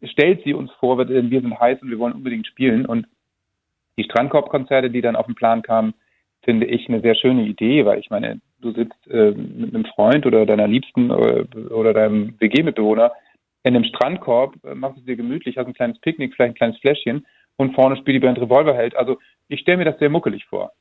stellt 0.03 0.43
sie 0.45 0.55
uns 0.55 0.71
vor, 0.79 1.05
denn 1.05 1.31
wir 1.31 1.41
sind 1.41 1.59
heiß 1.59 1.83
und 1.83 1.91
wir 1.91 1.99
wollen 1.99 2.15
unbedingt 2.15 2.47
spielen. 2.47 2.87
Und 2.87 3.07
die 3.99 4.05
Strandkorb-Konzerte, 4.05 4.91
die 4.91 5.01
dann 5.01 5.17
auf 5.17 5.27
den 5.27 5.35
Plan 5.35 5.63
kamen, 5.63 5.95
finde 6.43 6.67
ich 6.67 6.89
eine 6.89 7.01
sehr 7.01 7.17
schöne 7.17 7.45
Idee, 7.45 7.85
weil 7.85 7.99
ich 7.99 8.09
meine, 8.09 8.41
du 8.61 8.71
sitzt 8.73 9.07
äh, 9.09 9.33
mit 9.33 9.75
einem 9.75 9.85
Freund 9.87 10.27
oder 10.27 10.47
deiner 10.47 10.69
Liebsten 10.69 11.11
oder, 11.11 11.41
äh, 11.41 11.59
oder 11.71 11.93
deinem 11.93 12.39
WG-Mitbewohner 12.39 13.13
in 13.65 13.75
einem 13.75 13.85
Strandkorb, 13.85 14.55
äh, 14.65 14.75
machst 14.75 14.99
es 14.99 15.07
dir 15.07 15.17
gemütlich, 15.17 15.57
hast 15.57 15.67
ein 15.67 15.75
kleines 15.75 15.99
Picknick, 15.99 16.35
vielleicht 16.35 16.53
ein 16.53 16.59
kleines 16.59 16.79
Fläschchen 16.79 17.27
und 17.57 17.75
vorne 17.75 17.97
spielt 17.97 18.15
die 18.15 18.21
Band 18.21 18.39
Revolverheld. 18.39 18.95
Also 18.95 19.19
ich 19.49 19.61
stelle 19.61 19.79
mir 19.79 19.85
das 19.85 19.99
sehr 19.99 20.11
muckelig 20.11 20.45
vor. 20.45 20.73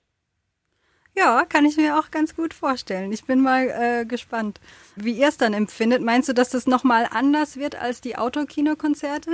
Ja, 1.17 1.45
kann 1.48 1.65
ich 1.65 1.77
mir 1.77 1.98
auch 1.98 2.12
ganz 2.12 2.36
gut 2.36 2.53
vorstellen. 2.53 3.12
Ich 3.13 3.25
bin 3.25 3.41
mal 3.41 3.69
äh, 3.69 4.05
gespannt, 4.05 4.60
wie 4.98 5.13
ihr 5.13 5.29
es 5.29 5.38
dann 5.38 5.53
empfindet. 5.53 6.01
Meinst 6.01 6.27
du, 6.27 6.34
dass 6.34 6.50
das 6.50 6.67
nochmal 6.67 7.05
anders 7.10 7.57
wird 7.57 7.81
als 7.81 8.01
die 8.01 8.17
Autokinokonzerte? 8.17 9.31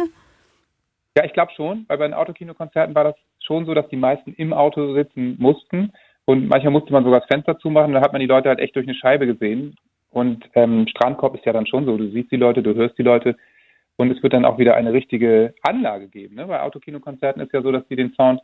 Ja, 1.17 1.25
ich 1.25 1.33
glaube 1.33 1.51
schon, 1.55 1.85
weil 1.87 1.97
bei 1.97 2.07
den 2.07 2.13
Autokinokonzerten 2.13 2.93
war 2.93 3.05
das 3.05 3.15
schon 3.39 3.65
so, 3.65 3.73
dass 3.73 3.89
die 3.89 3.97
meisten 3.97 4.33
im 4.35 4.53
Auto 4.53 4.93
sitzen 4.93 5.35
mussten 5.39 5.91
und 6.25 6.47
manchmal 6.47 6.71
musste 6.71 6.93
man 6.93 7.03
sogar 7.03 7.21
das 7.21 7.27
Fenster 7.27 7.57
zumachen, 7.57 7.93
da 7.93 8.01
hat 8.01 8.13
man 8.13 8.21
die 8.21 8.27
Leute 8.27 8.49
halt 8.49 8.59
echt 8.59 8.75
durch 8.75 8.87
eine 8.87 8.95
Scheibe 8.95 9.25
gesehen. 9.25 9.75
Und 10.11 10.47
ähm, 10.53 10.85
Strandkorb 10.87 11.35
ist 11.35 11.45
ja 11.45 11.53
dann 11.53 11.65
schon 11.65 11.85
so, 11.85 11.97
du 11.97 12.09
siehst 12.11 12.31
die 12.31 12.37
Leute, 12.37 12.61
du 12.61 12.75
hörst 12.75 12.97
die 12.97 13.03
Leute 13.03 13.35
und 13.95 14.11
es 14.11 14.21
wird 14.21 14.33
dann 14.33 14.45
auch 14.45 14.57
wieder 14.57 14.75
eine 14.75 14.93
richtige 14.93 15.53
Anlage 15.63 16.07
geben. 16.07 16.35
Ne? 16.35 16.45
Bei 16.45 16.61
Autokinokonzerten 16.61 17.41
ist 17.41 17.53
ja 17.53 17.61
so, 17.61 17.71
dass 17.71 17.87
die 17.87 17.95
den 17.95 18.13
Sound 18.13 18.39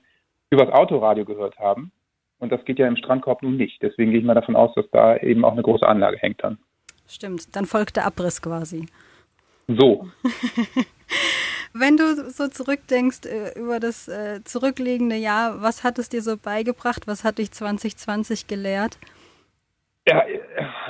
übers 0.50 0.70
Autoradio 0.70 1.26
gehört 1.26 1.60
haben 1.60 1.92
und 2.40 2.52
das 2.52 2.64
geht 2.66 2.80
ja 2.80 2.88
im 2.88 2.98
Strandkorb 2.98 3.44
nun 3.44 3.58
nicht. 3.58 3.82
Deswegen 3.82 4.12
gehe 4.12 4.20
ich 4.20 4.26
mal 4.26 4.34
davon 4.34 4.56
aus, 4.56 4.74
dass 4.76 4.90
da 4.92 5.18
eben 5.18 5.44
auch 5.46 5.54
eine 5.54 5.64
große 5.64 5.88
Anlage 5.88 6.18
hängt 6.18 6.44
dann. 6.44 6.58
Stimmt, 7.08 7.56
dann 7.56 7.66
folgt 7.66 7.96
der 7.96 8.06
Abriss 8.06 8.42
quasi. 8.42 8.88
So. 9.68 10.08
Wenn 11.74 11.98
du 11.98 12.16
so 12.30 12.48
zurückdenkst 12.48 13.26
äh, 13.26 13.60
über 13.60 13.80
das 13.80 14.08
äh, 14.08 14.44
zurückliegende 14.44 15.16
Jahr, 15.16 15.62
was 15.62 15.84
hat 15.84 16.00
es 16.00 16.10
dir 16.10 16.22
so 16.22 16.38
beigebracht? 16.38 17.08
Was 17.08 17.24
hat 17.24 17.38
dich 17.38 17.52
2020 17.52 18.48
gelehrt? 18.48 18.98
Ja, 20.08 20.22
äh, 20.22 20.40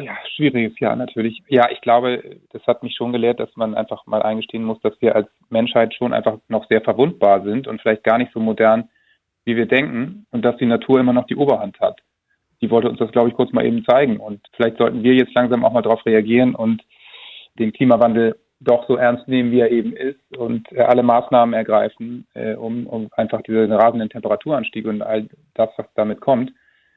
ja, 0.04 0.16
schwieriges 0.36 0.80
Jahr 0.80 0.96
natürlich. 0.96 1.42
Ja, 1.48 1.70
ich 1.72 1.82
glaube, 1.82 2.38
das 2.51 2.66
hat 2.68 2.84
mich 2.84 2.96
schon 2.96 3.12
gelehrt, 3.12 3.39
dass 3.39 3.56
man 3.56 3.74
einfach 3.74 4.06
mal 4.06 4.22
eingestehen 4.22 4.63
muss, 4.63 4.80
dass 4.82 4.94
wir 5.01 5.16
als 5.16 5.27
Menschheit 5.50 5.94
schon 5.96 6.13
einfach 6.13 6.38
noch 6.48 6.68
sehr 6.68 6.82
verwundbar 6.82 7.44
sind 7.44 7.68
und 7.68 7.82
vielleicht 7.82 8.04
gar 8.04 8.20
nicht 8.20 8.32
so 8.32 8.39
modern 8.39 8.89
wie 9.48 9.56
wir 9.56 9.66
denken 9.66 10.25
und 10.32 10.44
dass 10.44 10.58
die 10.58 10.66
Natur 10.66 11.00
immer 11.00 11.13
noch 11.13 11.25
die 11.25 11.38
Oberhand 11.38 11.80
hat. 11.80 12.01
Die 12.62 12.70
wollte 12.70 12.89
uns 12.89 13.00
das, 13.00 13.12
glaube 13.12 13.30
ich, 13.30 13.36
kurz 13.36 13.54
mal 13.54 13.66
eben 13.66 13.86
zeigen. 13.86 14.18
Und 14.18 14.42
vielleicht 14.54 14.77
sollten 14.77 15.04
wir 15.04 15.13
jetzt 15.13 15.34
langsam 15.34 15.63
auch 15.63 15.72
mal 15.72 15.82
darauf 15.82 16.06
reagieren 16.06 16.54
und 16.54 16.84
den 17.58 17.72
Klimawandel 17.72 18.36
doch 18.60 18.88
so 18.88 18.98
ernst 18.98 19.27
nehmen, 19.27 19.51
wie 19.51 19.62
er 19.62 19.72
eben 19.72 19.94
ist 19.94 20.36
und 20.36 20.70
äh, 20.74 20.82
alle 20.82 21.04
Maßnahmen 21.04 21.54
ergreifen, 21.54 22.27
äh, 22.34 22.56
um, 22.56 22.88
um 22.88 23.08
einfach 23.16 23.42
diese 23.44 23.70
rasenden 23.70 24.10
Temperaturanstiege 24.10 24.89
und 24.89 25.01
all 25.01 25.27
das, 25.54 25.70
was 25.77 25.86
damit 25.96 26.20
kommt, 26.20 26.51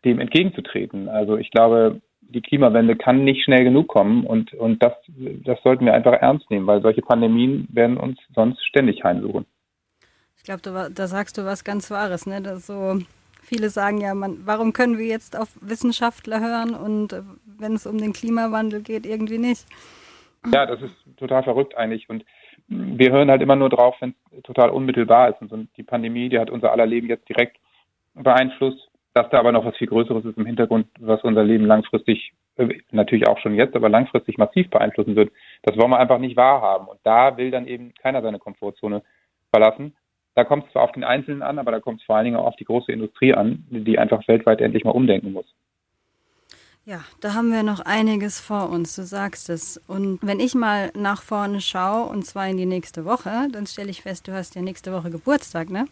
dem 0.04 0.18
entgegenzutreten. 0.18 1.08
Also 1.08 1.36
ich 1.36 1.50
glaube, 1.50 2.00
die 2.22 2.40
Klimawende 2.40 2.96
kann 2.96 3.24
nicht 3.24 3.44
schnell 3.44 3.62
genug 3.62 3.88
kommen 3.88 4.24
und, 4.24 4.54
und 4.54 4.82
das, 4.82 4.94
das 5.44 5.62
sollten 5.62 5.84
wir 5.84 5.94
einfach 5.94 6.14
ernst 6.14 6.50
nehmen, 6.50 6.66
weil 6.66 6.82
solche 6.82 7.02
Pandemien 7.02 7.68
werden 7.70 7.96
uns 7.96 8.18
sonst 8.34 8.64
ständig 8.66 9.04
heimsuchen. 9.04 9.46
Ich 10.40 10.44
glaube, 10.44 10.90
da 10.90 11.06
sagst 11.06 11.36
du 11.36 11.44
was 11.44 11.64
ganz 11.64 11.90
Wahres, 11.90 12.26
ne? 12.26 12.40
Dass 12.40 12.66
so 12.66 12.98
viele 13.42 13.68
sagen 13.68 14.00
ja, 14.00 14.14
man, 14.14 14.46
warum 14.46 14.72
können 14.72 14.96
wir 14.96 15.06
jetzt 15.06 15.38
auf 15.38 15.50
Wissenschaftler 15.60 16.40
hören 16.40 16.74
und 16.74 17.12
äh, 17.12 17.22
wenn 17.58 17.74
es 17.74 17.86
um 17.86 17.98
den 17.98 18.14
Klimawandel 18.14 18.80
geht, 18.80 19.04
irgendwie 19.04 19.38
nicht. 19.38 19.66
Ja, 20.50 20.64
das 20.64 20.80
ist 20.80 20.94
total 21.18 21.42
verrückt 21.42 21.76
eigentlich 21.76 22.08
und 22.08 22.24
wir 22.68 23.12
hören 23.12 23.30
halt 23.30 23.42
immer 23.42 23.56
nur 23.56 23.68
drauf, 23.68 23.96
wenn 24.00 24.14
es 24.30 24.42
total 24.44 24.70
unmittelbar 24.70 25.28
ist. 25.30 25.42
Und 25.42 25.68
die 25.76 25.82
Pandemie, 25.82 26.28
die 26.28 26.38
hat 26.38 26.50
unser 26.50 26.72
aller 26.72 26.86
Leben 26.86 27.08
jetzt 27.08 27.28
direkt 27.28 27.58
beeinflusst. 28.14 28.88
Dass 29.12 29.28
da 29.30 29.40
aber 29.40 29.50
noch 29.50 29.64
was 29.64 29.76
viel 29.76 29.88
Größeres 29.88 30.24
ist 30.24 30.38
im 30.38 30.46
Hintergrund, 30.46 30.86
was 31.00 31.22
unser 31.24 31.42
Leben 31.42 31.66
langfristig, 31.66 32.32
äh, 32.56 32.78
natürlich 32.92 33.26
auch 33.26 33.38
schon 33.40 33.56
jetzt, 33.56 33.74
aber 33.74 33.88
langfristig 33.88 34.38
massiv 34.38 34.70
beeinflussen 34.70 35.16
wird, 35.16 35.32
das 35.64 35.76
wollen 35.76 35.90
wir 35.90 35.98
einfach 35.98 36.18
nicht 36.18 36.36
wahrhaben. 36.36 36.86
Und 36.86 37.00
da 37.02 37.36
will 37.36 37.50
dann 37.50 37.66
eben 37.66 37.92
keiner 38.00 38.22
seine 38.22 38.38
Komfortzone 38.38 39.02
verlassen. 39.52 39.96
Da 40.34 40.44
kommt 40.44 40.66
es 40.66 40.72
zwar 40.72 40.82
auf 40.82 40.92
den 40.92 41.04
Einzelnen 41.04 41.42
an, 41.42 41.58
aber 41.58 41.72
da 41.72 41.80
kommt 41.80 42.00
es 42.00 42.06
vor 42.06 42.16
allen 42.16 42.24
Dingen 42.26 42.36
auch 42.36 42.46
auf 42.46 42.56
die 42.56 42.64
große 42.64 42.92
Industrie 42.92 43.34
an, 43.34 43.64
die 43.70 43.98
einfach 43.98 44.26
weltweit 44.28 44.60
endlich 44.60 44.84
mal 44.84 44.92
umdenken 44.92 45.32
muss. 45.32 45.46
Ja, 46.86 47.04
da 47.20 47.34
haben 47.34 47.52
wir 47.52 47.62
noch 47.62 47.80
einiges 47.80 48.40
vor 48.40 48.70
uns, 48.70 48.96
du 48.96 49.02
sagst 49.02 49.50
es. 49.50 49.76
Und 49.86 50.18
wenn 50.22 50.40
ich 50.40 50.54
mal 50.54 50.90
nach 50.96 51.22
vorne 51.22 51.60
schaue, 51.60 52.08
und 52.08 52.24
zwar 52.24 52.48
in 52.48 52.56
die 52.56 52.66
nächste 52.66 53.04
Woche, 53.04 53.48
dann 53.52 53.66
stelle 53.66 53.90
ich 53.90 54.02
fest, 54.02 54.26
du 54.28 54.32
hast 54.32 54.54
ja 54.54 54.62
nächste 54.62 54.92
Woche 54.92 55.10
Geburtstag, 55.10 55.68
ne? 55.70 55.84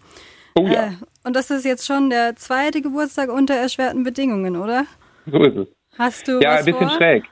Oh 0.54 0.66
ja. 0.66 0.86
Äh, 0.86 0.90
und 1.24 1.36
das 1.36 1.50
ist 1.50 1.64
jetzt 1.64 1.86
schon 1.86 2.10
der 2.10 2.36
zweite 2.36 2.80
Geburtstag 2.80 3.28
unter 3.30 3.54
erschwerten 3.54 4.02
Bedingungen, 4.02 4.56
oder? 4.56 4.86
So 5.26 5.42
ist 5.44 5.56
es. 5.56 5.68
Hast 5.98 6.26
du 6.26 6.40
Ja, 6.40 6.54
ein 6.54 6.64
bisschen 6.64 6.88
vor? 6.88 6.96
schräg. 6.96 7.24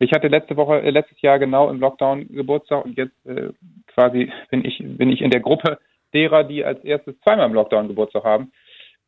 Ich 0.00 0.12
hatte 0.12 0.28
letzte 0.28 0.56
Woche, 0.56 0.80
äh, 0.80 0.90
letztes 0.90 1.20
Jahr 1.20 1.38
genau 1.38 1.68
im 1.70 1.80
Lockdown 1.80 2.26
Geburtstag 2.28 2.84
und 2.84 2.96
jetzt 2.96 3.14
äh, 3.26 3.50
quasi 3.88 4.32
bin 4.50 4.64
ich, 4.64 4.78
bin 4.82 5.10
ich 5.10 5.20
in 5.20 5.30
der 5.30 5.40
Gruppe 5.40 5.78
derer, 6.14 6.44
die 6.44 6.64
als 6.64 6.82
erstes 6.84 7.18
zweimal 7.20 7.46
im 7.46 7.54
Lockdown 7.54 7.88
Geburtstag 7.88 8.24
haben. 8.24 8.52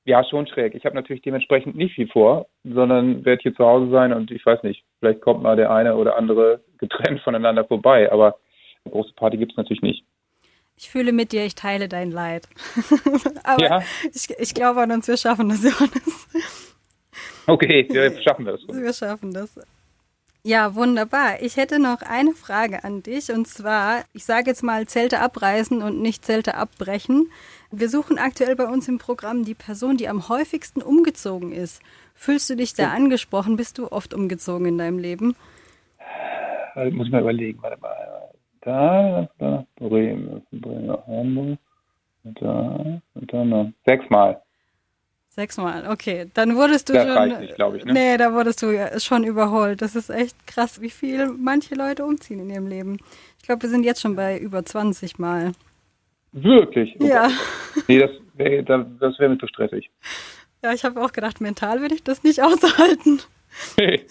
Ja, 0.04 0.25
schon 0.25 0.47
schräg. 0.47 0.75
Ich 0.75 0.85
habe 0.87 0.95
natürlich 0.95 1.23
dementsprechend 1.23 1.76
nicht 1.76 1.95
viel 1.95 2.09
vor, 2.09 2.47
sondern 2.64 3.25
werde 3.25 3.42
hier 3.42 3.54
zu 3.54 3.64
Hause 3.64 3.90
sein 3.90 4.12
und 4.12 4.30
ich 4.30 4.45
weiß 4.45 4.62
nicht, 4.62 4.83
vielleicht 4.99 5.21
kommt 5.21 5.42
mal 5.42 5.57
der 5.57 5.71
eine 5.71 5.95
oder 5.97 6.16
andere 6.16 6.62
getrennt 6.78 7.21
voneinander 7.25 7.64
vorbei, 7.64 8.11
aber 8.11 8.37
eine 8.85 8.92
große 8.92 9.12
Party 9.14 9.37
gibt 9.37 9.52
es 9.52 9.57
natürlich 9.59 9.83
nicht. 9.83 10.04
Ich 10.76 10.88
fühle 10.88 11.12
mit 11.12 11.33
dir, 11.33 11.45
ich 11.45 11.54
teile 11.54 11.88
dein 11.88 12.11
Leid. 12.11 12.49
Aber 13.45 13.62
Ja. 13.62 13.83
ich, 14.14 14.30
ich 14.38 14.54
glaube 14.54 14.80
an 14.80 14.90
uns, 14.92 15.07
wir 15.09 15.19
schaffen 15.19 15.50
das, 15.50 15.62
Johannes. 15.62 16.26
Okay, 17.47 17.87
wir 17.90 18.19
schaffen 18.23 18.47
das. 18.47 18.61
Wir 18.66 18.92
schaffen 18.95 19.35
das. 19.35 19.61
Ja, 20.42 20.75
wunderbar. 20.75 21.42
Ich 21.42 21.59
hätte 21.59 21.78
noch 21.78 22.00
eine 22.00 22.32
Frage 22.32 22.82
an 22.82 23.02
dich 23.02 23.30
und 23.30 23.47
zwar, 23.47 24.04
ich 24.14 24.25
sage 24.25 24.49
jetzt 24.49 24.62
mal 24.62 24.87
Zelte 24.87 25.20
abreißen 25.20 25.82
und 25.82 26.00
nicht 26.00 26.25
Zelte 26.25 26.54
abbrechen. 26.54 27.30
Wir 27.70 27.90
suchen 27.90 28.18
aktuell 28.18 28.56
bei 28.56 28.66
uns 28.66 28.88
im 28.88 28.97
Programm 28.97 29.44
die 29.44 29.54
Person, 29.54 29.99
die 29.99 30.09
am 30.09 30.30
häufigsten 30.30 30.80
umgezogen 30.80 31.52
ist. 31.52 31.82
Fühlst 32.14 32.49
du 32.49 32.56
dich 32.56 32.73
da 32.73 32.90
angesprochen? 32.90 33.56
Bist 33.56 33.76
du 33.76 33.92
oft 33.92 34.14
umgezogen 34.14 34.66
in 34.66 34.78
deinem 34.78 34.99
Leben? 34.99 35.37
Also, 36.75 36.97
muss 36.97 37.06
ich 37.06 37.12
mal 37.12 37.20
überlegen. 37.20 37.62
Warte 37.62 37.80
mal. 37.80 38.30
Da, 38.62 39.28
da, 39.38 39.66
Bremen, 39.76 40.42
Bremen 40.52 40.97
Hamburg. 41.06 41.59
Und 42.25 42.42
da, 42.42 43.00
und 43.14 43.32
dann 43.32 43.49
noch. 43.50 43.73
Sechsmal. 43.87 44.40
Sechsmal, 45.40 45.88
okay. 45.90 46.26
Dann 46.35 46.54
wurdest 46.54 46.90
du 46.90 46.92
Das 46.92 47.04
schon. 47.04 47.12
reicht 47.16 47.40
nicht, 47.40 47.52
ich, 47.59 47.85
ne? 47.87 47.92
Nee, 47.94 48.16
da 48.18 48.35
wurdest 48.35 48.61
du 48.61 48.90
schon 48.99 49.25
überholt. 49.25 49.80
Das 49.80 49.97
ist 49.97 50.11
echt 50.11 50.37
krass, 50.47 50.82
wie 50.82 50.90
viel 50.90 51.28
manche 51.28 51.75
Leute 51.75 52.04
umziehen 52.04 52.40
in 52.40 52.50
ihrem 52.50 52.66
Leben. 52.66 52.99
Ich 53.38 53.47
glaube, 53.47 53.62
wir 53.62 53.70
sind 53.70 53.85
jetzt 53.85 54.02
schon 54.02 54.16
bei 54.16 54.38
über 54.38 54.62
20 54.62 55.18
Mal. 55.18 55.52
Wirklich? 56.32 56.94
Oh 57.00 57.06
Ja. 57.06 57.28
Gott. 57.75 57.85
Nee, 57.88 58.00
das 58.00 58.11
wäre 58.35 58.62
das 59.00 59.18
wär 59.18 59.28
mir 59.30 59.38
zu 59.38 59.47
stressig. 59.47 59.90
Ja, 60.62 60.75
ich 60.75 60.85
habe 60.85 61.02
auch 61.02 61.12
gedacht, 61.12 61.40
mental 61.40 61.80
würde 61.80 61.94
ich 61.94 62.02
das 62.04 62.23
nicht 62.23 62.42
aushalten. 62.42 63.20
Hey. 63.78 64.06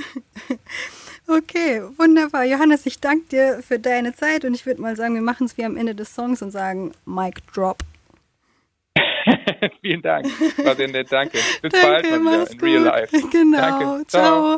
Okay, 1.28 1.84
wunderbar. 1.98 2.44
Johannes, 2.44 2.88
ich 2.88 3.00
danke 3.00 3.26
dir 3.30 3.60
für 3.62 3.78
deine 3.78 4.16
Zeit 4.16 4.46
und 4.46 4.56
ich 4.56 4.66
würde 4.66 4.82
mal 4.82 4.96
sagen, 4.96 5.14
wir 5.14 5.22
machen 5.22 5.46
es 5.46 5.58
wie 5.60 5.64
am 5.64 5.78
Ende 5.78 5.94
des 5.94 6.16
Songs 6.16 6.42
und 6.42 6.50
sagen 6.50 6.92
Mic 7.06 7.36
Drop. 7.54 7.78
Vielen 9.82 10.02
Dank. 10.02 10.26
War 10.64 10.76
sehr 10.76 10.88
nett, 10.88 11.12
danke. 11.12 11.40
Bis 11.62 11.72
Danke, 11.72 11.88
bald 11.88 12.24
mal 12.24 12.42
wieder 12.42 12.52
in 12.52 12.60
real 12.60 12.82
life. 12.84 13.30
Genau, 13.32 13.58
Danke. 13.58 14.08
ciao. 14.08 14.58